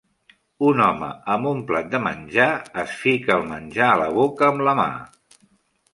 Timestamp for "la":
4.05-4.11, 4.71-4.75